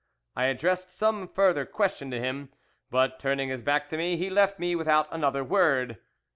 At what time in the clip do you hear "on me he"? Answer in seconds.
3.93-4.31